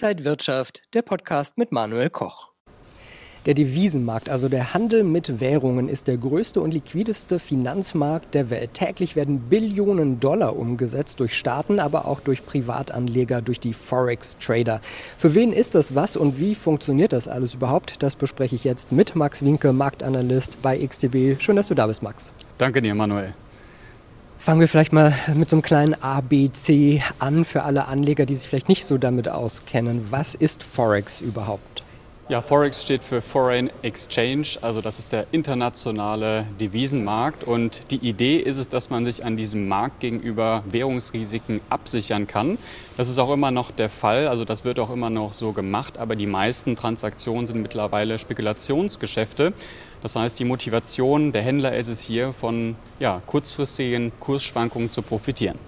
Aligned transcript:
Inside 0.00 0.24
Wirtschaft, 0.24 0.82
der 0.94 1.02
Podcast 1.02 1.58
mit 1.58 1.72
Manuel 1.72 2.08
Koch. 2.08 2.50
Der 3.46 3.54
Devisenmarkt, 3.54 4.28
also 4.28 4.48
der 4.48 4.72
Handel 4.72 5.02
mit 5.02 5.40
Währungen, 5.40 5.88
ist 5.88 6.06
der 6.06 6.16
größte 6.18 6.60
und 6.60 6.72
liquideste 6.72 7.40
Finanzmarkt 7.40 8.32
der 8.32 8.48
Welt. 8.48 8.74
Täglich 8.74 9.16
werden 9.16 9.48
Billionen 9.48 10.20
Dollar 10.20 10.56
umgesetzt 10.56 11.18
durch 11.18 11.36
Staaten, 11.36 11.80
aber 11.80 12.06
auch 12.06 12.20
durch 12.20 12.46
Privatanleger, 12.46 13.42
durch 13.42 13.58
die 13.58 13.72
Forex-Trader. 13.72 14.80
Für 15.18 15.34
wen 15.34 15.52
ist 15.52 15.74
das 15.74 15.96
was 15.96 16.16
und 16.16 16.38
wie 16.38 16.54
funktioniert 16.54 17.12
das 17.12 17.26
alles 17.26 17.54
überhaupt? 17.54 18.00
Das 18.00 18.14
bespreche 18.14 18.54
ich 18.54 18.62
jetzt 18.62 18.92
mit 18.92 19.16
Max 19.16 19.44
Winke, 19.44 19.72
Marktanalyst 19.72 20.62
bei 20.62 20.78
XTB. 20.78 21.42
Schön, 21.42 21.56
dass 21.56 21.66
du 21.66 21.74
da 21.74 21.88
bist, 21.88 22.04
Max. 22.04 22.32
Danke 22.56 22.80
dir, 22.80 22.94
Manuel. 22.94 23.34
Fangen 24.38 24.60
wir 24.60 24.68
vielleicht 24.68 24.92
mal 24.92 25.12
mit 25.34 25.50
so 25.50 25.56
einem 25.56 25.62
kleinen 25.62 25.94
ABC 25.94 27.02
an 27.18 27.44
für 27.44 27.64
alle 27.64 27.86
Anleger, 27.86 28.24
die 28.24 28.34
sich 28.34 28.48
vielleicht 28.48 28.68
nicht 28.68 28.86
so 28.86 28.96
damit 28.96 29.28
auskennen. 29.28 30.06
Was 30.10 30.34
ist 30.34 30.62
Forex 30.62 31.20
überhaupt? 31.20 31.82
Ja, 32.30 32.42
Forex 32.42 32.82
steht 32.82 33.02
für 33.02 33.22
Foreign 33.22 33.70
Exchange, 33.80 34.58
also 34.60 34.82
das 34.82 34.98
ist 34.98 35.12
der 35.12 35.28
internationale 35.32 36.44
Devisenmarkt. 36.60 37.42
Und 37.42 37.90
die 37.90 38.06
Idee 38.06 38.36
ist 38.36 38.58
es, 38.58 38.68
dass 38.68 38.90
man 38.90 39.06
sich 39.06 39.24
an 39.24 39.38
diesem 39.38 39.66
Markt 39.66 40.00
gegenüber 40.00 40.62
Währungsrisiken 40.66 41.62
absichern 41.70 42.26
kann. 42.26 42.58
Das 42.98 43.08
ist 43.08 43.18
auch 43.18 43.32
immer 43.32 43.50
noch 43.50 43.70
der 43.70 43.88
Fall, 43.88 44.28
also 44.28 44.44
das 44.44 44.66
wird 44.66 44.78
auch 44.78 44.90
immer 44.90 45.08
noch 45.08 45.32
so 45.32 45.52
gemacht, 45.52 45.96
aber 45.96 46.16
die 46.16 46.26
meisten 46.26 46.76
Transaktionen 46.76 47.46
sind 47.46 47.62
mittlerweile 47.62 48.18
Spekulationsgeschäfte. 48.18 49.54
Das 50.02 50.14
heißt, 50.14 50.38
die 50.38 50.44
Motivation 50.44 51.32
der 51.32 51.40
Händler 51.40 51.78
ist 51.78 51.88
es 51.88 52.02
hier, 52.02 52.34
von 52.34 52.76
ja, 53.00 53.22
kurzfristigen 53.24 54.12
Kursschwankungen 54.20 54.90
zu 54.90 55.00
profitieren. 55.00 55.58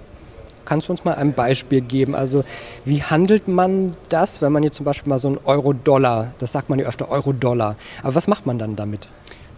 Kannst 0.71 0.87
du 0.87 0.93
uns 0.93 1.05
mal 1.05 1.17
ein 1.17 1.33
Beispiel 1.33 1.81
geben? 1.81 2.15
Also 2.15 2.45
wie 2.85 3.03
handelt 3.03 3.49
man 3.49 3.97
das, 4.09 4.41
wenn 4.41 4.53
man 4.53 4.63
jetzt 4.63 4.77
zum 4.77 4.85
Beispiel 4.85 5.11
mal 5.11 5.19
so 5.19 5.27
einen 5.27 5.39
Euro-Dollar, 5.45 6.31
das 6.39 6.53
sagt 6.53 6.71
man 6.71 6.79
ja 6.79 6.87
öfter 6.87 7.11
Euro-Dollar, 7.11 7.75
aber 8.05 8.15
was 8.15 8.29
macht 8.29 8.47
man 8.47 8.57
dann 8.57 8.77
damit? 8.77 9.09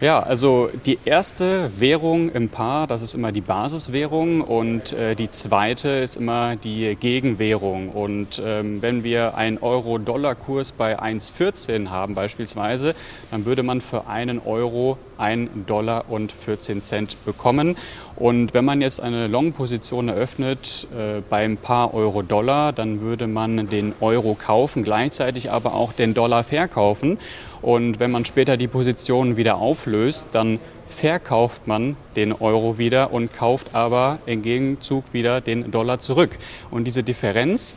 Ja, 0.01 0.21
also 0.21 0.69
die 0.87 0.97
erste 1.05 1.69
Währung 1.77 2.31
im 2.31 2.49
Paar, 2.49 2.87
das 2.87 3.03
ist 3.03 3.13
immer 3.13 3.31
die 3.31 3.41
Basiswährung 3.41 4.41
und 4.41 4.91
äh, 4.93 5.15
die 5.15 5.29
zweite 5.29 5.87
ist 5.87 6.17
immer 6.17 6.55
die 6.55 6.97
Gegenwährung. 6.99 7.89
Und 7.89 8.41
ähm, 8.43 8.81
wenn 8.81 9.03
wir 9.03 9.37
einen 9.37 9.59
Euro-Dollar-Kurs 9.59 10.71
bei 10.71 10.99
1,14 10.99 11.89
haben 11.89 12.15
beispielsweise, 12.15 12.95
dann 13.29 13.45
würde 13.45 13.61
man 13.61 13.81
für 13.81 14.07
einen 14.07 14.39
Euro 14.39 14.97
1 15.17 15.49
Dollar 15.67 16.05
und 16.09 16.31
14 16.31 16.81
Cent 16.81 17.23
bekommen. 17.25 17.75
Und 18.15 18.53
wenn 18.53 18.65
man 18.65 18.81
jetzt 18.81 19.01
eine 19.01 19.27
Long-Position 19.27 20.09
eröffnet 20.09 20.87
äh, 20.95 21.21
beim 21.29 21.57
Paar 21.57 21.93
Euro-Dollar, 21.93 22.71
dann 22.73 23.01
würde 23.01 23.27
man 23.27 23.69
den 23.69 23.93
Euro 24.01 24.35
kaufen, 24.35 24.83
gleichzeitig 24.83 25.51
aber 25.51 25.73
auch 25.73 25.93
den 25.93 26.13
Dollar 26.13 26.43
verkaufen. 26.43 27.17
Und 27.61 27.99
wenn 27.99 28.11
man 28.11 28.25
später 28.25 28.57
die 28.57 28.67
Position 28.67 29.37
wieder 29.37 29.55
auflöst, 29.57 30.27
dann 30.31 30.59
verkauft 30.93 31.67
man 31.67 31.95
den 32.15 32.33
Euro 32.33 32.77
wieder 32.77 33.11
und 33.11 33.33
kauft 33.33 33.73
aber 33.73 34.19
im 34.25 34.41
Gegenzug 34.41 35.05
wieder 35.11 35.41
den 35.41 35.71
Dollar 35.71 35.99
zurück. 35.99 36.37
Und 36.71 36.85
diese 36.85 37.03
Differenz, 37.03 37.75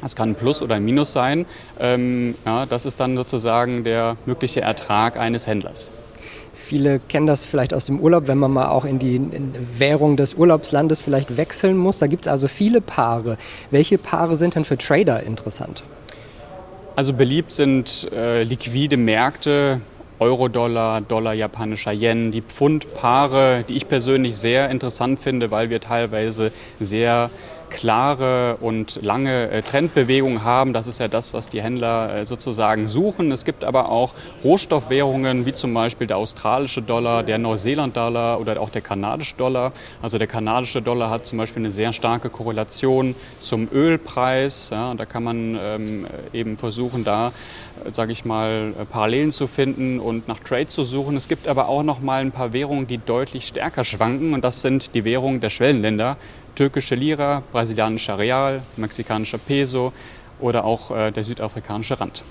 das 0.00 0.16
kann 0.16 0.30
ein 0.30 0.34
Plus 0.34 0.62
oder 0.62 0.76
ein 0.76 0.84
Minus 0.84 1.12
sein, 1.12 1.46
ähm, 1.80 2.34
ja, 2.44 2.66
das 2.66 2.84
ist 2.84 3.00
dann 3.00 3.16
sozusagen 3.16 3.84
der 3.84 4.16
mögliche 4.26 4.60
Ertrag 4.60 5.16
eines 5.16 5.46
Händlers. 5.46 5.92
Viele 6.72 7.00
kennen 7.00 7.26
das 7.26 7.44
vielleicht 7.44 7.74
aus 7.74 7.84
dem 7.84 8.00
Urlaub, 8.00 8.28
wenn 8.28 8.38
man 8.38 8.50
mal 8.50 8.68
auch 8.68 8.86
in 8.86 8.98
die 8.98 9.20
Währung 9.76 10.16
des 10.16 10.32
Urlaubslandes 10.32 11.02
vielleicht 11.02 11.36
wechseln 11.36 11.76
muss. 11.76 11.98
Da 11.98 12.06
gibt 12.06 12.24
es 12.24 12.32
also 12.32 12.48
viele 12.48 12.80
Paare. 12.80 13.36
Welche 13.70 13.98
Paare 13.98 14.36
sind 14.36 14.54
denn 14.54 14.64
für 14.64 14.78
Trader 14.78 15.22
interessant? 15.22 15.82
Also 16.96 17.12
beliebt 17.12 17.52
sind 17.52 18.10
äh, 18.10 18.44
liquide 18.44 18.96
Märkte, 18.96 19.82
Euro-Dollar, 20.18 21.02
Dollar 21.02 21.34
japanischer 21.34 21.92
Yen, 21.92 22.30
die 22.30 22.40
Pfund-Paare, 22.40 23.64
die 23.68 23.76
ich 23.76 23.86
persönlich 23.86 24.36
sehr 24.36 24.70
interessant 24.70 25.20
finde, 25.20 25.50
weil 25.50 25.68
wir 25.68 25.78
teilweise 25.78 26.52
sehr 26.80 27.28
klare 27.72 28.58
und 28.60 29.00
lange 29.02 29.50
äh, 29.50 29.62
Trendbewegungen 29.62 30.44
haben. 30.44 30.72
Das 30.72 30.86
ist 30.86 31.00
ja 31.00 31.08
das, 31.08 31.32
was 31.32 31.48
die 31.48 31.62
Händler 31.62 32.14
äh, 32.14 32.24
sozusagen 32.24 32.86
suchen. 32.86 33.32
Es 33.32 33.44
gibt 33.44 33.64
aber 33.64 33.88
auch 33.88 34.14
Rohstoffwährungen, 34.44 35.46
wie 35.46 35.52
zum 35.54 35.72
Beispiel 35.72 36.06
der 36.06 36.18
australische 36.18 36.82
Dollar, 36.82 37.22
der 37.22 37.38
Neuseeland-Dollar 37.38 38.40
oder 38.40 38.60
auch 38.60 38.70
der 38.70 38.82
kanadische 38.82 39.34
Dollar. 39.36 39.72
Also 40.02 40.18
der 40.18 40.26
kanadische 40.26 40.82
Dollar 40.82 41.10
hat 41.10 41.26
zum 41.26 41.38
Beispiel 41.38 41.62
eine 41.62 41.70
sehr 41.70 41.92
starke 41.92 42.28
Korrelation 42.28 43.14
zum 43.40 43.68
Ölpreis. 43.72 44.68
Ja, 44.70 44.94
da 44.94 45.06
kann 45.06 45.24
man 45.24 45.58
ähm, 45.60 46.06
eben 46.32 46.58
versuchen, 46.58 47.04
da, 47.04 47.32
äh, 47.84 47.92
sage 47.92 48.12
ich 48.12 48.24
mal, 48.24 48.74
Parallelen 48.90 49.30
zu 49.30 49.46
finden 49.46 49.98
und 49.98 50.28
nach 50.28 50.40
Trades 50.40 50.74
zu 50.74 50.84
suchen. 50.84 51.16
Es 51.16 51.26
gibt 51.26 51.48
aber 51.48 51.68
auch 51.68 51.82
noch 51.82 52.00
mal 52.00 52.20
ein 52.20 52.32
paar 52.32 52.52
Währungen, 52.52 52.86
die 52.86 52.98
deutlich 52.98 53.46
stärker 53.46 53.84
schwanken 53.84 54.34
und 54.34 54.44
das 54.44 54.60
sind 54.60 54.94
die 54.94 55.04
Währungen 55.04 55.40
der 55.40 55.50
Schwellenländer 55.50 56.18
türkische 56.54 56.94
Lira, 56.94 57.42
brasilianischer 57.52 58.18
Real, 58.18 58.62
mexikanischer 58.76 59.38
Peso 59.38 59.92
oder 60.40 60.64
auch 60.64 60.90
äh, 60.90 61.10
der 61.10 61.24
südafrikanische 61.24 61.98
Rand. 62.00 62.22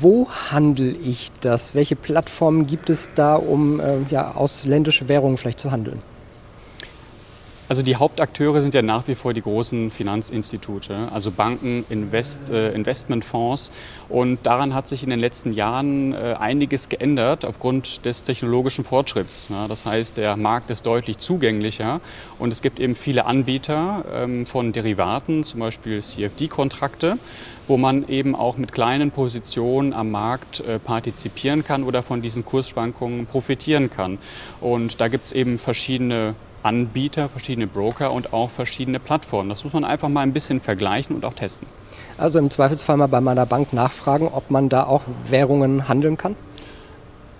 Wo 0.00 0.28
handle 0.50 0.92
ich 0.92 1.30
das? 1.40 1.74
Welche 1.74 1.94
Plattformen 1.94 2.66
gibt 2.66 2.88
es 2.88 3.10
da, 3.14 3.34
um 3.36 3.80
äh, 3.80 3.98
ja, 4.10 4.34
ausländische 4.34 5.08
Währungen 5.08 5.36
vielleicht 5.36 5.60
zu 5.60 5.70
handeln? 5.70 5.98
Also 7.68 7.82
die 7.82 7.96
Hauptakteure 7.96 8.62
sind 8.62 8.72
ja 8.72 8.80
nach 8.80 9.08
wie 9.08 9.14
vor 9.14 9.34
die 9.34 9.42
großen 9.42 9.90
Finanzinstitute, 9.90 10.96
also 11.12 11.30
Banken, 11.30 11.84
Invest, 11.90 12.48
äh, 12.48 12.72
Investmentfonds. 12.72 13.72
Und 14.08 14.38
daran 14.44 14.72
hat 14.72 14.88
sich 14.88 15.02
in 15.02 15.10
den 15.10 15.20
letzten 15.20 15.52
Jahren 15.52 16.14
äh, 16.14 16.34
einiges 16.38 16.88
geändert 16.88 17.44
aufgrund 17.44 18.06
des 18.06 18.24
technologischen 18.24 18.84
Fortschritts. 18.84 19.50
Ja, 19.50 19.68
das 19.68 19.84
heißt, 19.84 20.16
der 20.16 20.38
Markt 20.38 20.70
ist 20.70 20.86
deutlich 20.86 21.18
zugänglicher 21.18 22.00
und 22.38 22.52
es 22.52 22.62
gibt 22.62 22.80
eben 22.80 22.94
viele 22.94 23.26
Anbieter 23.26 24.02
ähm, 24.14 24.46
von 24.46 24.72
Derivaten, 24.72 25.44
zum 25.44 25.60
Beispiel 25.60 26.02
CFD-Kontrakte, 26.02 27.18
wo 27.66 27.76
man 27.76 28.08
eben 28.08 28.34
auch 28.34 28.56
mit 28.56 28.72
kleinen 28.72 29.10
Positionen 29.10 29.92
am 29.92 30.10
Markt 30.10 30.60
äh, 30.60 30.78
partizipieren 30.78 31.64
kann 31.64 31.84
oder 31.84 32.02
von 32.02 32.22
diesen 32.22 32.46
Kursschwankungen 32.46 33.26
profitieren 33.26 33.90
kann. 33.90 34.16
Und 34.62 35.02
da 35.02 35.08
gibt 35.08 35.26
es 35.26 35.32
eben 35.32 35.58
verschiedene 35.58 36.34
Anbieter, 36.62 37.28
verschiedene 37.28 37.66
Broker 37.66 38.12
und 38.12 38.32
auch 38.32 38.50
verschiedene 38.50 38.98
Plattformen. 38.98 39.48
Das 39.48 39.64
muss 39.64 39.72
man 39.72 39.84
einfach 39.84 40.08
mal 40.08 40.22
ein 40.22 40.32
bisschen 40.32 40.60
vergleichen 40.60 41.14
und 41.16 41.24
auch 41.24 41.34
testen. 41.34 41.66
Also 42.18 42.38
im 42.38 42.50
Zweifelsfall 42.50 42.96
mal 42.96 43.06
bei 43.06 43.20
meiner 43.20 43.46
Bank 43.46 43.72
nachfragen, 43.72 44.28
ob 44.28 44.50
man 44.50 44.68
da 44.68 44.84
auch 44.84 45.02
Währungen 45.28 45.88
handeln 45.88 46.16
kann? 46.16 46.34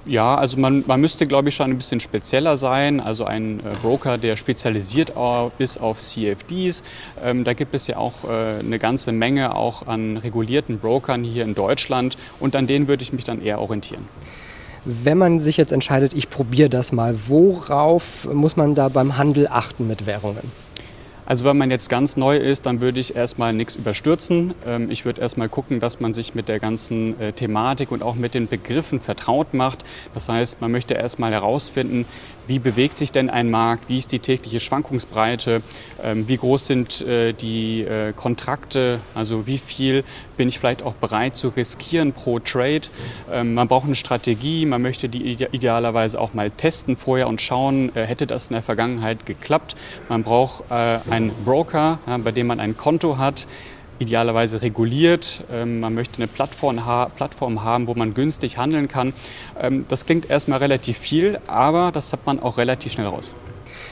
Ja, 0.08 0.36
also 0.36 0.58
man, 0.58 0.84
man 0.86 1.02
müsste, 1.02 1.26
glaube 1.26 1.50
ich, 1.50 1.54
schon 1.54 1.70
ein 1.70 1.76
bisschen 1.76 2.00
spezieller 2.00 2.56
sein. 2.56 3.00
Also 3.00 3.24
ein 3.24 3.60
äh, 3.60 3.62
Broker, 3.82 4.16
der 4.16 4.36
spezialisiert 4.36 5.12
ist 5.58 5.80
auf 5.80 5.98
CFDs. 5.98 6.82
Ähm, 7.22 7.44
da 7.44 7.52
gibt 7.52 7.74
es 7.74 7.88
ja 7.88 7.98
auch 7.98 8.24
äh, 8.24 8.60
eine 8.60 8.78
ganze 8.78 9.12
Menge 9.12 9.54
auch 9.54 9.86
an 9.86 10.16
regulierten 10.16 10.78
Brokern 10.78 11.24
hier 11.24 11.44
in 11.44 11.54
Deutschland 11.54 12.16
und 12.40 12.56
an 12.56 12.66
denen 12.66 12.88
würde 12.88 13.02
ich 13.02 13.12
mich 13.12 13.24
dann 13.24 13.42
eher 13.42 13.60
orientieren. 13.60 14.08
Wenn 14.84 15.18
man 15.18 15.38
sich 15.40 15.56
jetzt 15.56 15.72
entscheidet, 15.72 16.14
ich 16.14 16.28
probiere 16.28 16.68
das 16.68 16.92
mal, 16.92 17.14
worauf 17.28 18.28
muss 18.32 18.56
man 18.56 18.74
da 18.74 18.88
beim 18.88 19.18
Handel 19.18 19.48
achten 19.48 19.86
mit 19.86 20.06
Währungen? 20.06 20.50
Also 21.28 21.44
wenn 21.44 21.58
man 21.58 21.70
jetzt 21.70 21.90
ganz 21.90 22.16
neu 22.16 22.38
ist, 22.38 22.64
dann 22.64 22.80
würde 22.80 23.00
ich 23.00 23.14
erstmal 23.14 23.52
nichts 23.52 23.76
überstürzen. 23.76 24.54
Ähm, 24.66 24.90
ich 24.90 25.04
würde 25.04 25.20
erstmal 25.20 25.50
gucken, 25.50 25.78
dass 25.78 26.00
man 26.00 26.14
sich 26.14 26.34
mit 26.34 26.48
der 26.48 26.58
ganzen 26.58 27.20
äh, 27.20 27.32
Thematik 27.32 27.92
und 27.92 28.02
auch 28.02 28.14
mit 28.14 28.32
den 28.32 28.48
Begriffen 28.48 28.98
vertraut 28.98 29.52
macht. 29.52 29.84
Das 30.14 30.30
heißt, 30.30 30.62
man 30.62 30.72
möchte 30.72 30.94
erstmal 30.94 31.32
herausfinden, 31.32 32.06
wie 32.48 32.58
bewegt 32.58 32.98
sich 32.98 33.12
denn 33.12 33.30
ein 33.30 33.50
Markt, 33.50 33.88
wie 33.88 33.98
ist 33.98 34.10
die 34.10 34.18
tägliche 34.18 34.58
Schwankungsbreite, 34.58 35.62
ähm, 36.02 36.26
wie 36.28 36.36
groß 36.36 36.66
sind 36.66 37.02
äh, 37.02 37.32
die 37.34 37.82
äh, 37.82 38.12
Kontrakte, 38.14 39.00
also 39.14 39.46
wie 39.46 39.58
viel 39.58 40.02
bin 40.38 40.48
ich 40.48 40.58
vielleicht 40.58 40.82
auch 40.82 40.94
bereit 40.94 41.36
zu 41.36 41.48
riskieren 41.48 42.12
pro 42.12 42.38
Trade. 42.38 42.88
Ähm, 43.30 43.54
man 43.54 43.68
braucht 43.68 43.86
eine 43.86 43.96
Strategie, 43.96 44.64
man 44.64 44.80
möchte 44.80 45.10
die 45.10 45.30
idealerweise 45.30 46.18
auch 46.18 46.32
mal 46.32 46.50
testen 46.50 46.96
vorher 46.96 47.28
und 47.28 47.42
schauen, 47.42 47.92
hätte 47.94 48.26
das 48.26 48.48
in 48.48 48.54
der 48.54 48.62
Vergangenheit 48.62 49.26
geklappt. 49.26 49.76
Man 50.08 50.22
braucht 50.22 50.64
einen 50.70 51.32
Broker, 51.44 51.98
bei 52.24 52.32
dem 52.32 52.46
man 52.46 52.60
ein 52.60 52.76
Konto 52.76 53.18
hat, 53.18 53.46
idealerweise 53.98 54.62
reguliert. 54.62 55.44
Ähm, 55.52 55.80
man 55.80 55.94
möchte 55.94 56.18
eine 56.18 56.26
Plattform, 56.26 56.80
Plattform, 57.16 57.62
haben, 57.62 57.88
wo 57.88 57.94
man 57.94 58.14
günstig 58.14 58.58
handeln 58.58 58.88
kann. 58.88 59.12
Ähm, 59.60 59.84
das 59.88 60.06
klingt 60.06 60.30
erstmal 60.30 60.58
relativ 60.58 60.98
viel, 60.98 61.38
aber 61.46 61.90
das 61.92 62.12
hat 62.12 62.26
man 62.26 62.40
auch 62.40 62.58
relativ 62.58 62.92
schnell 62.92 63.06
raus. 63.06 63.34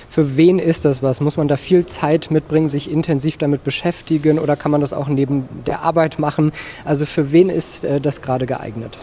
Für 0.08 0.36
wen 0.36 0.58
ist 0.58 0.84
das 0.84 1.02
was? 1.02 1.20
Muss 1.20 1.36
man 1.36 1.48
da 1.48 1.56
viel 1.56 1.84
Zeit 1.86 2.30
mitbringen, 2.30 2.68
sich 2.68 2.90
intensiv 2.90 3.36
damit 3.36 3.64
beschäftigen 3.64 4.38
oder 4.38 4.56
kann 4.56 4.70
man 4.70 4.80
das 4.80 4.92
auch 4.92 5.08
neben 5.08 5.48
der 5.66 5.82
Arbeit 5.82 6.18
machen? 6.18 6.52
Also 6.84 7.04
für 7.06 7.32
wen 7.32 7.48
ist 7.48 7.84
äh, 7.84 8.00
das 8.00 8.22
gerade 8.22 8.46
geeignet? 8.46 8.96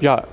Ja, 0.00 0.24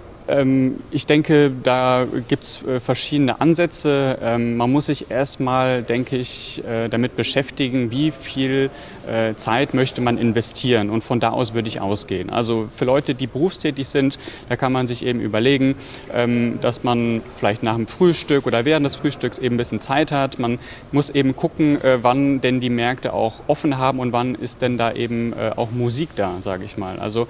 ich 0.91 1.05
denke, 1.05 1.51
da 1.63 2.05
gibt 2.27 2.43
es 2.43 2.65
äh, 2.65 2.81
verschiedene 2.81 3.39
Ansätze. 3.39 4.17
Ähm, 4.21 4.57
man 4.57 4.69
muss 4.69 4.87
sich 4.87 5.09
erstmal, 5.09 5.83
denke 5.83 6.17
ich, 6.17 6.61
äh, 6.65 6.89
damit 6.89 7.15
beschäftigen, 7.15 7.91
wie 7.91 8.11
viel 8.11 8.69
äh, 9.09 9.35
Zeit 9.35 9.73
möchte 9.73 10.01
man 10.01 10.17
investieren. 10.17 10.89
Und 10.89 11.05
von 11.05 11.21
da 11.21 11.29
aus 11.29 11.53
würde 11.53 11.69
ich 11.69 11.79
ausgehen. 11.79 12.29
Also 12.29 12.67
für 12.75 12.83
Leute, 12.83 13.15
die 13.15 13.25
berufstätig 13.25 13.87
sind, 13.87 14.19
da 14.49 14.57
kann 14.57 14.73
man 14.73 14.89
sich 14.89 15.05
eben 15.05 15.21
überlegen, 15.21 15.75
ähm, 16.13 16.59
dass 16.61 16.83
man 16.83 17.21
vielleicht 17.37 17.63
nach 17.63 17.75
dem 17.75 17.87
Frühstück 17.87 18.45
oder 18.47 18.65
während 18.65 18.85
des 18.85 18.97
Frühstücks 18.97 19.39
eben 19.39 19.55
ein 19.55 19.57
bisschen 19.57 19.79
Zeit 19.79 20.11
hat. 20.11 20.39
Man 20.39 20.59
muss 20.91 21.09
eben 21.09 21.37
gucken, 21.37 21.77
wann 22.01 22.41
denn 22.41 22.59
die 22.59 22.69
Märkte 22.69 23.13
auch 23.13 23.35
offen 23.47 23.77
haben 23.77 23.99
und 23.99 24.11
wann 24.11 24.35
ist 24.35 24.61
denn 24.61 24.77
da 24.77 24.91
eben 24.91 25.33
auch 25.55 25.71
Musik 25.71 26.09
da, 26.15 26.33
sage 26.41 26.65
ich 26.65 26.77
mal. 26.77 26.99
Also 26.99 27.27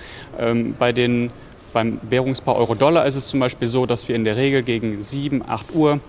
bei 0.80 0.92
den 0.92 1.32
beim 1.78 2.00
Währungspaar 2.10 2.56
Euro-Dollar 2.56 3.06
ist 3.06 3.14
es 3.14 3.28
zum 3.28 3.40
Beispiel 3.40 3.68
so, 3.68 3.86
dass 3.86 4.08
wir 4.08 4.16
in 4.16 4.24
der 4.24 4.36
Regel 4.36 4.64
gegen 4.64 5.04
7, 5.04 5.44
8 5.48 5.76
Uhr 5.76 6.00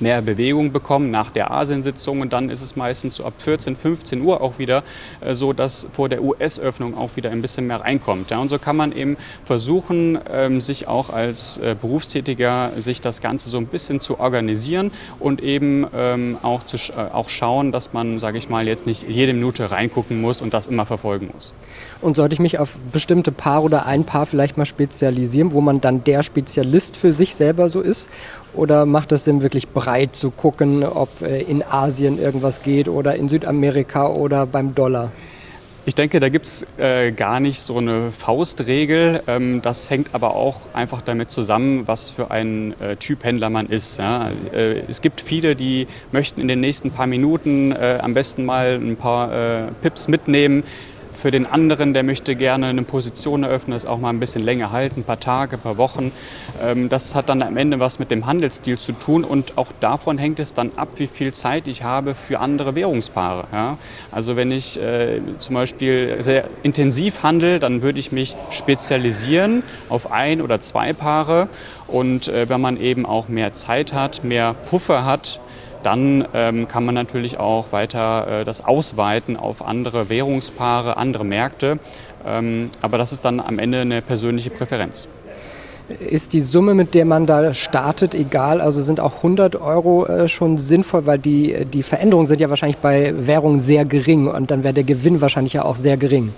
mehr 0.00 0.22
Bewegung 0.22 0.72
bekommen 0.72 1.10
nach 1.10 1.30
der 1.30 1.50
Asiensitzung 1.50 2.20
und 2.20 2.32
dann 2.32 2.50
ist 2.50 2.62
es 2.62 2.76
meistens 2.76 3.16
so 3.16 3.24
ab 3.24 3.34
14, 3.38 3.76
15 3.76 4.20
Uhr 4.20 4.40
auch 4.40 4.58
wieder 4.58 4.82
äh, 5.20 5.34
so, 5.34 5.52
dass 5.52 5.88
vor 5.92 6.08
der 6.08 6.22
US-Öffnung 6.22 6.96
auch 6.96 7.16
wieder 7.16 7.30
ein 7.30 7.42
bisschen 7.42 7.66
mehr 7.66 7.80
reinkommt. 7.80 8.30
Ja, 8.30 8.38
und 8.38 8.48
so 8.48 8.58
kann 8.58 8.76
man 8.76 8.92
eben 8.92 9.16
versuchen, 9.44 10.18
ähm, 10.30 10.60
sich 10.60 10.88
auch 10.88 11.10
als 11.10 11.58
äh, 11.58 11.74
Berufstätiger 11.80 12.72
sich 12.78 13.00
das 13.00 13.20
Ganze 13.20 13.50
so 13.50 13.58
ein 13.58 13.66
bisschen 13.66 14.00
zu 14.00 14.20
organisieren 14.20 14.90
und 15.18 15.42
eben 15.42 15.86
ähm, 15.94 16.38
auch, 16.42 16.64
zu, 16.64 16.76
äh, 16.76 17.12
auch 17.12 17.28
schauen, 17.28 17.72
dass 17.72 17.92
man, 17.92 18.20
sage 18.20 18.38
ich 18.38 18.48
mal, 18.48 18.66
jetzt 18.66 18.86
nicht 18.86 19.08
jede 19.08 19.32
Minute 19.32 19.70
reingucken 19.70 20.20
muss 20.20 20.42
und 20.42 20.54
das 20.54 20.66
immer 20.66 20.86
verfolgen 20.86 21.30
muss. 21.32 21.54
Und 22.00 22.16
sollte 22.16 22.34
ich 22.34 22.40
mich 22.40 22.58
auf 22.58 22.72
bestimmte 22.92 23.32
Paar 23.32 23.62
oder 23.62 23.86
ein 23.86 24.04
Paar 24.04 24.26
vielleicht 24.26 24.56
mal 24.56 24.66
spezialisieren, 24.66 25.52
wo 25.52 25.60
man 25.60 25.80
dann 25.80 26.04
der 26.04 26.22
Spezialist 26.22 26.96
für 26.96 27.12
sich 27.12 27.34
selber 27.34 27.68
so 27.68 27.80
ist? 27.80 28.08
Oder 28.54 28.86
macht 28.86 29.12
es 29.12 29.24
Sinn, 29.24 29.42
wirklich 29.42 29.68
breit 29.68 30.16
zu 30.16 30.30
gucken, 30.30 30.84
ob 30.84 31.08
äh, 31.22 31.42
in 31.42 31.62
Asien 31.62 32.20
irgendwas 32.20 32.62
geht 32.62 32.88
oder 32.88 33.14
in 33.14 33.28
Südamerika 33.28 34.08
oder 34.08 34.46
beim 34.46 34.74
Dollar? 34.74 35.12
Ich 35.88 35.94
denke, 35.94 36.20
da 36.20 36.28
gibt 36.28 36.46
es 36.46 36.66
äh, 36.76 37.12
gar 37.12 37.40
nicht 37.40 37.60
so 37.60 37.78
eine 37.78 38.12
Faustregel. 38.12 39.22
Ähm, 39.26 39.62
das 39.62 39.88
hängt 39.88 40.08
aber 40.12 40.34
auch 40.34 40.56
einfach 40.74 41.00
damit 41.00 41.30
zusammen, 41.30 41.84
was 41.86 42.10
für 42.10 42.30
ein 42.30 42.78
äh, 42.78 42.96
Typ 42.96 43.24
Händler 43.24 43.48
man 43.48 43.68
ist. 43.68 43.98
Ja? 43.98 44.28
Äh, 44.52 44.80
es 44.86 45.00
gibt 45.00 45.22
viele, 45.22 45.56
die 45.56 45.86
möchten 46.12 46.42
in 46.42 46.48
den 46.48 46.60
nächsten 46.60 46.90
paar 46.90 47.06
Minuten 47.06 47.72
äh, 47.72 48.00
am 48.02 48.12
besten 48.12 48.44
mal 48.44 48.74
ein 48.74 48.96
paar 48.96 49.32
äh, 49.32 49.62
Pips 49.80 50.08
mitnehmen. 50.08 50.62
Für 51.20 51.32
den 51.32 51.46
anderen, 51.46 51.94
der 51.94 52.04
möchte 52.04 52.36
gerne 52.36 52.66
eine 52.66 52.82
Position 52.82 53.42
eröffnen, 53.42 53.72
das 53.72 53.86
auch 53.86 53.98
mal 53.98 54.10
ein 54.10 54.20
bisschen 54.20 54.40
länger 54.40 54.70
halten, 54.70 55.00
ein 55.00 55.02
paar 55.02 55.18
Tage, 55.18 55.56
ein 55.56 55.60
paar 55.60 55.76
Wochen. 55.76 56.12
Ähm, 56.62 56.88
das 56.88 57.16
hat 57.16 57.28
dann 57.28 57.42
am 57.42 57.56
Ende 57.56 57.80
was 57.80 57.98
mit 57.98 58.12
dem 58.12 58.26
Handelsstil 58.26 58.78
zu 58.78 58.92
tun 58.92 59.24
und 59.24 59.58
auch 59.58 59.66
davon 59.80 60.16
hängt 60.16 60.38
es 60.38 60.54
dann 60.54 60.70
ab, 60.76 60.90
wie 60.96 61.08
viel 61.08 61.34
Zeit 61.34 61.66
ich 61.66 61.82
habe 61.82 62.14
für 62.14 62.38
andere 62.38 62.76
Währungspaare. 62.76 63.76
Also 64.12 64.36
wenn 64.36 64.52
ich 64.52 64.80
äh, 64.80 65.20
zum 65.40 65.56
Beispiel 65.56 66.22
sehr 66.22 66.44
intensiv 66.62 67.24
handle, 67.24 67.58
dann 67.58 67.82
würde 67.82 67.98
ich 67.98 68.12
mich 68.12 68.36
spezialisieren 68.50 69.64
auf 69.88 70.12
ein 70.12 70.40
oder 70.40 70.60
zwei 70.60 70.92
Paare 70.92 71.48
und 71.88 72.28
äh, 72.28 72.48
wenn 72.48 72.60
man 72.60 72.80
eben 72.80 73.04
auch 73.06 73.26
mehr 73.28 73.54
Zeit 73.54 73.92
hat, 73.92 74.22
mehr 74.22 74.54
Puffer 74.54 75.04
hat, 75.04 75.40
dann 75.82 76.26
ähm, 76.34 76.68
kann 76.68 76.84
man 76.84 76.94
natürlich 76.94 77.38
auch 77.38 77.72
weiter 77.72 78.40
äh, 78.40 78.44
das 78.44 78.64
ausweiten 78.64 79.36
auf 79.36 79.66
andere 79.66 80.08
Währungspaare, 80.08 80.96
andere 80.96 81.24
Märkte. 81.24 81.78
Ähm, 82.26 82.70
aber 82.82 82.98
das 82.98 83.12
ist 83.12 83.24
dann 83.24 83.40
am 83.40 83.58
Ende 83.58 83.80
eine 83.80 84.02
persönliche 84.02 84.50
Präferenz. 84.50 85.08
Ist 86.00 86.34
die 86.34 86.40
Summe, 86.40 86.74
mit 86.74 86.92
der 86.92 87.06
man 87.06 87.24
da 87.24 87.54
startet, 87.54 88.14
egal? 88.14 88.60
Also 88.60 88.82
sind 88.82 89.00
auch 89.00 89.16
100 89.16 89.56
Euro 89.56 90.04
äh, 90.04 90.28
schon 90.28 90.58
sinnvoll, 90.58 91.06
weil 91.06 91.18
die, 91.18 91.64
die 91.64 91.82
Veränderungen 91.82 92.26
sind 92.26 92.42
ja 92.42 92.50
wahrscheinlich 92.50 92.76
bei 92.76 93.14
Währungen 93.16 93.58
sehr 93.58 93.86
gering 93.86 94.26
und 94.26 94.50
dann 94.50 94.64
wäre 94.64 94.74
der 94.74 94.84
Gewinn 94.84 95.22
wahrscheinlich 95.22 95.54
ja 95.54 95.64
auch 95.64 95.76
sehr 95.76 95.96
gering. 95.96 96.34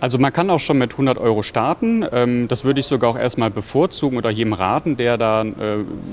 Also 0.00 0.18
man 0.18 0.32
kann 0.32 0.48
auch 0.50 0.60
schon 0.60 0.78
mit 0.78 0.92
100 0.92 1.18
Euro 1.18 1.42
starten. 1.42 2.06
Ähm, 2.12 2.48
das 2.48 2.64
würde 2.64 2.80
ich 2.80 2.86
sogar 2.86 3.10
auch 3.10 3.18
erstmal 3.18 3.50
bevorzugen 3.50 4.16
oder 4.16 4.30
jedem 4.30 4.52
raten, 4.52 4.96
der 4.96 5.18
da 5.18 5.42
äh, 5.42 5.54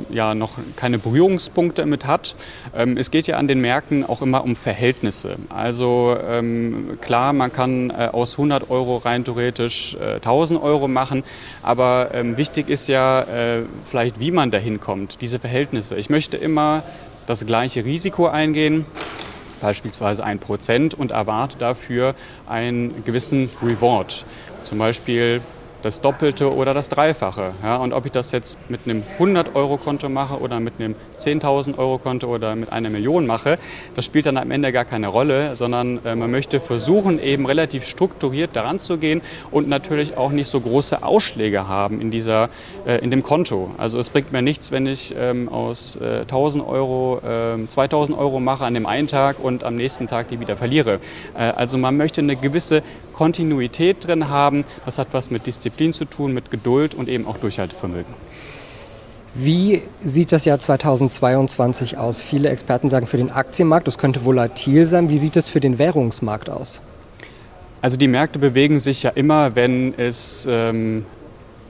ja 0.10 0.34
noch 0.34 0.58
keine 0.76 0.98
Berührungspunkte 0.98 1.86
mit 1.86 2.06
hat. 2.06 2.36
Ähm, 2.76 2.98
es 2.98 3.12
geht 3.12 3.28
ja 3.28 3.38
an 3.38 3.48
den 3.48 3.62
Märkten 3.62 4.04
auch 4.04 4.22
immer 4.22 4.44
um 4.44 4.56
Verhältnisse. 4.56 5.36
Also 5.50 6.18
ähm, 6.28 6.98
klar, 7.02 7.34
man 7.34 7.52
kann 7.52 7.92
äh, 7.92 8.10
aus 8.12 8.34
100 8.34 8.70
Euro 8.70 8.98
rein 8.98 9.24
theoretisch 9.24 9.96
1000 10.00 10.60
äh, 10.60 10.64
Euro 10.64 10.88
machen, 10.88 11.24
aber 11.62 12.10
wichtig 12.38 12.70
ist 12.70 12.88
ja 12.88 13.26
vielleicht, 13.86 14.20
wie 14.20 14.32
man 14.32 14.52
dahin 14.52 14.80
kommt, 14.80 15.22
diese 15.22 15.40
Verhältnisse. 15.40 15.96
Ich 15.96 16.10
möchte 16.10 16.38
immer 16.38 16.84
das 17.28 17.46
gleiche 17.46 17.84
Risiko 17.86 18.28
eingehen 18.28 18.86
beispielsweise 19.62 20.24
ein 20.24 20.40
Prozent 20.40 20.94
und 20.94 21.12
erwarte 21.12 21.58
dafür 21.58 22.16
einen 22.48 23.04
gewissen 23.06 23.50
Reward. 23.62 24.26
Zum 24.64 24.78
Beispiel 24.78 25.42
das 25.82 26.02
Doppelte 26.02 26.54
oder 26.54 26.74
das 26.74 26.90
Dreifache. 26.90 27.52
Ja, 27.64 27.78
und 27.78 27.94
ob 27.94 28.06
ich 28.06 28.12
das 28.12 28.32
jetzt 28.32 28.58
mit 28.70 28.82
einem 28.86 29.04
100-Euro-Konto 29.20 30.10
mache 30.10 30.40
oder 30.40 30.60
mit 30.60 30.74
einem 30.80 30.96
10.000 31.18 31.78
Euro-Konto 31.78 32.28
oder 32.28 32.56
mit 32.56 32.72
einer 32.72 32.90
Million 32.90 33.26
mache, 33.26 33.58
das 33.96 34.06
spielt 34.06 34.26
dann 34.26 34.38
am 34.38 34.52
Ende 34.52 34.72
gar 34.72 34.86
keine 34.86 35.08
Rolle, 35.08 35.56
sondern 35.56 36.00
äh, 36.06 36.16
man 36.16 36.32
möchte 36.32 36.60
versuchen, 36.60 37.22
eben 37.22 37.46
relativ 37.46 37.86
strukturiert 37.86 38.56
daran 38.56 38.80
zu 38.80 38.98
gehen 38.98 39.22
und 39.52 39.68
natürlich 39.68 40.18
auch 40.18 40.32
nicht 40.32 40.50
so 40.50 40.60
große 40.60 41.04
Ausschläge 41.04 41.68
haben 41.68 42.02
in, 42.02 42.12
dieser, 42.12 42.50
äh, 42.86 43.00
in 43.00 43.12
dem 43.12 43.24
Konto. 43.24 43.72
Also 43.78 44.00
es 44.00 44.10
bringt 44.10 44.32
mir 44.32 44.42
nichts, 44.42 44.72
wenn 44.72 44.88
ich 44.88 45.14
ähm, 45.18 45.50
aus 45.50 45.98
äh, 45.98 46.24
1.000 46.28 46.68
Euro 46.68 47.22
äh, 47.24 47.56
2.000 47.56 48.18
Euro 48.18 48.40
mache 48.40 48.66
an 48.66 48.74
dem 48.74 48.86
einen 48.86 49.08
Tag 49.08 49.38
und 49.42 49.64
am 49.64 49.76
nächsten 49.76 50.08
Tag 50.08 50.30
die 50.30 50.40
wieder 50.40 50.58
verliere. 50.58 51.00
Äh, 51.36 51.44
also 51.56 51.78
man 51.78 51.98
möchte 51.98 52.22
eine 52.22 52.36
gewisse 52.36 52.84
Kontinuität 53.16 54.06
drin 54.06 54.30
haben. 54.30 54.66
Das 54.86 55.00
hat 55.00 55.08
was 55.12 55.32
mit 55.32 55.48
Disziplin 55.48 55.94
zu 55.94 56.06
tun, 56.06 56.34
mit 56.34 56.52
Geduld 56.52 56.94
und 56.94 57.08
eben 57.08 57.26
auch 57.26 57.38
Durchhaltevermögen. 57.38 58.14
Wie 59.34 59.82
sieht 60.04 60.32
das 60.32 60.46
Jahr 60.46 60.60
2022 60.60 61.98
aus? 61.98 62.22
Viele 62.22 62.50
Experten 62.50 62.88
sagen 62.88 63.08
für 63.08 63.18
den 63.18 63.32
Aktienmarkt, 63.32 63.88
das 63.88 63.98
könnte 63.98 64.24
volatil 64.24 64.86
sein. 64.86 65.10
Wie 65.10 65.18
sieht 65.18 65.36
es 65.36 65.50
für 65.50 65.60
den 65.60 65.78
Währungsmarkt 65.78 66.50
aus? 66.50 66.82
Also 67.82 67.98
die 67.98 68.08
Märkte 68.08 68.40
bewegen 68.40 68.80
sich 68.80 69.04
ja 69.04 69.12
immer, 69.12 69.56
wenn 69.56 69.94
es 69.98 70.48
ähm, 70.50 71.06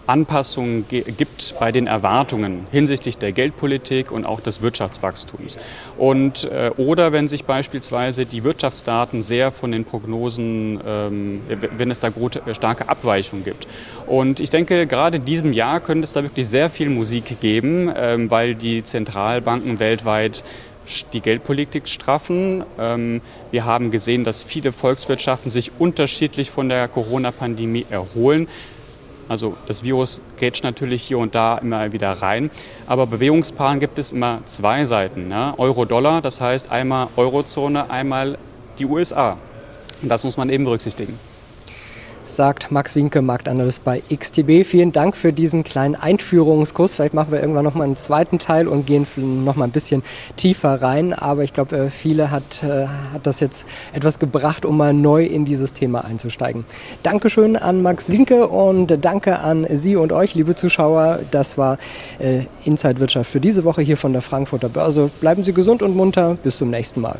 Anpassungen 0.07 0.85
gibt 0.87 1.55
bei 1.59 1.71
den 1.71 1.87
Erwartungen 1.87 2.67
hinsichtlich 2.71 3.17
der 3.17 3.31
Geldpolitik 3.31 4.11
und 4.11 4.25
auch 4.25 4.39
des 4.39 4.61
Wirtschaftswachstums. 4.61 5.57
Und, 5.97 6.45
äh, 6.45 6.71
oder 6.77 7.11
wenn 7.11 7.27
sich 7.27 7.45
beispielsweise 7.45 8.25
die 8.25 8.43
Wirtschaftsdaten 8.43 9.23
sehr 9.23 9.51
von 9.51 9.71
den 9.71 9.85
Prognosen, 9.85 10.79
ähm, 10.85 11.41
wenn 11.47 11.91
es 11.91 11.99
da 11.99 12.09
äh, 12.09 12.53
starke 12.53 12.89
Abweichungen 12.89 13.43
gibt. 13.43 13.67
Und 14.07 14.39
ich 14.39 14.49
denke, 14.49 14.87
gerade 14.87 15.17
in 15.17 15.25
diesem 15.25 15.53
Jahr 15.53 15.79
könnte 15.79 16.03
es 16.03 16.13
da 16.13 16.23
wirklich 16.23 16.47
sehr 16.47 16.69
viel 16.69 16.89
Musik 16.89 17.39
geben, 17.41 17.91
ähm, 17.95 18.29
weil 18.29 18.55
die 18.55 18.83
Zentralbanken 18.83 19.79
weltweit 19.79 20.43
die 21.13 21.21
Geldpolitik 21.21 21.87
straffen. 21.87 22.63
Ähm, 22.79 23.21
wir 23.51 23.65
haben 23.65 23.91
gesehen, 23.91 24.23
dass 24.23 24.43
viele 24.43 24.71
Volkswirtschaften 24.71 25.49
sich 25.51 25.71
unterschiedlich 25.79 26.51
von 26.51 26.69
der 26.69 26.87
Corona-Pandemie 26.87 27.85
erholen. 27.89 28.47
Also 29.27 29.55
das 29.65 29.83
Virus 29.83 30.21
grätscht 30.37 30.63
natürlich 30.63 31.03
hier 31.03 31.17
und 31.17 31.35
da 31.35 31.57
immer 31.57 31.91
wieder 31.91 32.11
rein. 32.11 32.49
Aber 32.87 33.07
Bewegungspaaren 33.07 33.79
gibt 33.79 33.99
es 33.99 34.11
immer 34.11 34.39
zwei 34.45 34.85
Seiten. 34.85 35.27
Ne? 35.27 35.53
Euro-Dollar, 35.57 36.21
das 36.21 36.41
heißt 36.41 36.71
einmal 36.71 37.07
Eurozone, 37.15 37.89
einmal 37.89 38.37
die 38.77 38.85
USA. 38.85 39.37
Und 40.01 40.09
das 40.09 40.23
muss 40.23 40.37
man 40.37 40.49
eben 40.49 40.65
berücksichtigen 40.65 41.17
sagt 42.25 42.71
Max 42.71 42.95
Winke, 42.95 43.21
Marktanalyst 43.21 43.83
bei 43.83 44.01
XTB. 44.13 44.65
Vielen 44.65 44.91
Dank 44.91 45.15
für 45.15 45.31
diesen 45.31 45.63
kleinen 45.63 45.95
Einführungskurs. 45.95 46.95
Vielleicht 46.95 47.13
machen 47.13 47.31
wir 47.31 47.39
irgendwann 47.39 47.63
noch 47.63 47.75
mal 47.75 47.83
einen 47.83 47.95
zweiten 47.95 48.39
Teil 48.39 48.67
und 48.67 48.85
gehen 48.85 49.05
noch 49.43 49.55
mal 49.55 49.65
ein 49.65 49.71
bisschen 49.71 50.03
tiefer 50.35 50.81
rein. 50.81 51.13
Aber 51.13 51.43
ich 51.43 51.53
glaube, 51.53 51.77
äh, 51.77 51.89
viele 51.89 52.31
hat, 52.31 52.63
äh, 52.63 52.87
hat 53.13 53.25
das 53.27 53.39
jetzt 53.39 53.65
etwas 53.93 54.19
gebracht, 54.19 54.65
um 54.65 54.77
mal 54.77 54.93
neu 54.93 55.23
in 55.23 55.45
dieses 55.45 55.73
Thema 55.73 56.03
einzusteigen. 56.05 56.65
Dankeschön 57.03 57.55
an 57.55 57.81
Max 57.81 58.09
Winke 58.09 58.47
und 58.47 58.97
danke 59.01 59.39
an 59.39 59.65
Sie 59.69 59.95
und 59.95 60.11
euch, 60.11 60.35
liebe 60.35 60.55
Zuschauer. 60.55 61.19
Das 61.31 61.57
war 61.57 61.77
äh, 62.19 62.43
Inside 62.65 62.99
Wirtschaft 62.99 63.29
für 63.29 63.39
diese 63.39 63.63
Woche 63.63 63.81
hier 63.81 63.97
von 63.97 64.13
der 64.13 64.21
Frankfurter 64.21 64.69
Börse. 64.69 65.09
Bleiben 65.21 65.43
Sie 65.43 65.53
gesund 65.53 65.81
und 65.81 65.95
munter. 65.95 66.37
Bis 66.43 66.57
zum 66.57 66.69
nächsten 66.69 67.01
Mal. 67.01 67.19